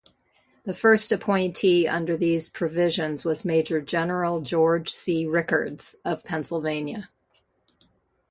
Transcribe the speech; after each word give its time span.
The 0.63 0.73
first 0.73 1.11
appointee 1.11 1.87
under 1.87 2.17
these 2.17 2.49
provisions 2.49 3.23
was 3.23 3.45
Major 3.45 3.79
General 3.81 4.41
George 4.41 4.89
C. 4.89 5.27
Rickards 5.27 5.95
of 6.03 6.23
Pennsylvania. 6.23 7.11